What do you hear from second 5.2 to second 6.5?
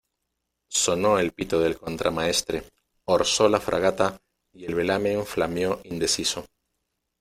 flameó indeciso.